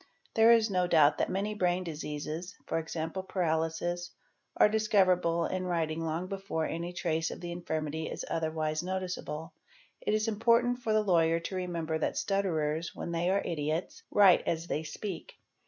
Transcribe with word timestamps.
There 0.33 0.51
is 0.51 0.67
no 0.71 0.87
doubt_ 0.87 1.13
that 1.19 1.29
many 1.29 1.53
brain 1.53 1.83
diseases 1.83 2.55
(e.g., 2.75 3.09
paralysis) 3.29 4.09
are 4.57 4.67
discoverable 4.67 5.45
in 5.45 5.65
writing 5.67 6.03
long 6.03 6.25
before 6.25 6.65
any 6.65 6.91
trace 6.91 7.29
of 7.29 7.39
the 7.39 7.51
infirmity 7.51 8.09
is 8.09 8.25
otherwise 8.27 8.81
noticeable. 8.81 9.53
It 10.01 10.15
is 10.15 10.27
important 10.27 10.79
for 10.79 10.91
the 10.91 11.03
lawyer 11.03 11.39
to 11.41 11.55
remember 11.55 11.99
that 11.99 12.17
stutterers, 12.17 12.95
when 12.95 13.11
they 13.11 13.29
are 13.29 13.43
idiots, 13.45 14.01
write 14.09 14.41
as 14.47 14.65
they 14.65 14.81
speak. 14.81 15.33